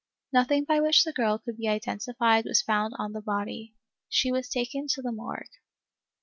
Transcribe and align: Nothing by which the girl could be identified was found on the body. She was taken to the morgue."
Nothing 0.33 0.63
by 0.63 0.79
which 0.79 1.03
the 1.03 1.13
girl 1.13 1.37
could 1.37 1.57
be 1.57 1.67
identified 1.67 2.45
was 2.45 2.63
found 2.63 2.95
on 2.97 3.13
the 3.13 3.21
body. 3.21 3.75
She 4.09 4.31
was 4.31 4.49
taken 4.49 4.87
to 4.87 5.01
the 5.03 5.11
morgue." 5.11 5.45